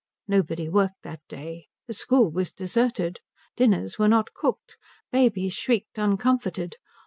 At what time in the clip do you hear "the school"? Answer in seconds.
1.85-2.31